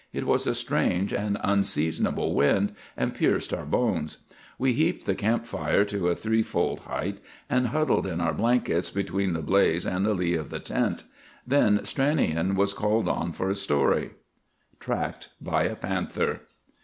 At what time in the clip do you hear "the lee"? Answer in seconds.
10.03-10.33